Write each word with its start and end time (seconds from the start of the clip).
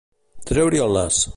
Treure-hi 0.51 0.81
el 0.87 0.91
nas. 0.99 1.21